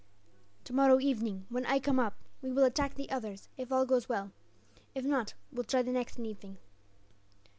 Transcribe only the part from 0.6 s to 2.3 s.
"Tomorrow evening, when I come up,